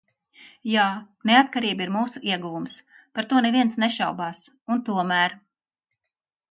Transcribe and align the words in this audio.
Jā– 0.75 0.85
neatkarība 1.31 1.85
ir 1.87 1.93
mūsu 1.97 2.21
ieguvums. 2.31 2.73
Par 3.19 3.31
to 3.35 3.45
neviens 3.49 3.81
nešaubās. 3.85 4.43
Un 4.77 4.87
tomēr... 4.91 5.39